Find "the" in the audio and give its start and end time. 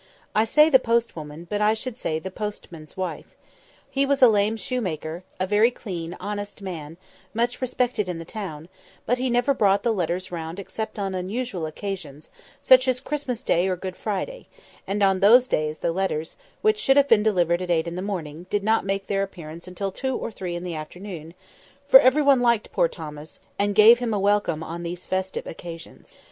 0.67-0.79, 2.17-2.31, 8.17-8.25, 9.83-9.93, 15.77-15.91, 17.95-18.01, 20.63-20.73